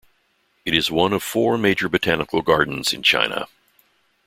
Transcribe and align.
It 0.65 0.73
is 0.73 0.89
one 0.89 1.13
of 1.13 1.21
four 1.21 1.59
major 1.59 1.87
botanical 1.87 2.41
gardens 2.41 2.91
in 2.91 3.03
China. 3.03 3.45